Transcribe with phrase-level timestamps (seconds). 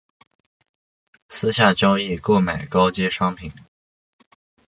[1.29, 3.53] 私下交易购买高阶商品